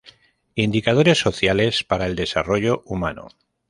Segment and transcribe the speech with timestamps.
[0.55, 3.27] Indicadores sociales para el desarrollo humano.